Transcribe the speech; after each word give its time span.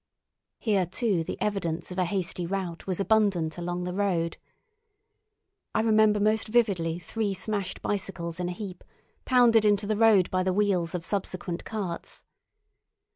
Here 0.57 0.87
too 0.87 1.23
the 1.23 1.39
evidence 1.39 1.91
of 1.91 1.99
a 1.99 2.05
hasty 2.05 2.47
rout 2.47 2.87
was 2.87 2.99
abundant 2.99 3.59
along 3.59 3.83
the 3.83 3.93
road. 3.93 4.37
I 5.75 5.81
remember 5.81 6.19
most 6.19 6.47
vividly 6.47 6.97
three 6.97 7.35
smashed 7.35 7.83
bicycles 7.83 8.39
in 8.39 8.49
a 8.49 8.53
heap, 8.53 8.83
pounded 9.25 9.63
into 9.63 9.85
the 9.85 9.95
road 9.95 10.31
by 10.31 10.41
the 10.41 10.53
wheels 10.53 10.95
of 10.95 11.05
subsequent 11.05 11.65
carts. 11.65 12.25